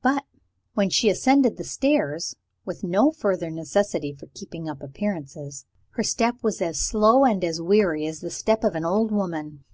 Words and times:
But, 0.00 0.24
when 0.74 0.90
she 0.90 1.08
ascended 1.10 1.56
the 1.56 1.64
stairs, 1.64 2.36
with 2.64 2.84
no 2.84 3.10
further 3.10 3.50
necessity 3.50 4.12
for 4.12 4.28
keeping 4.28 4.68
up 4.68 4.80
appearances, 4.80 5.66
her 5.94 6.04
step 6.04 6.36
was 6.40 6.62
as 6.62 6.78
slow 6.78 7.24
and 7.24 7.42
as 7.42 7.60
weary 7.60 8.06
as 8.06 8.20
the 8.20 8.30
step 8.30 8.62
of 8.62 8.76
an 8.76 8.84
old 8.84 9.10
woman. 9.10 9.64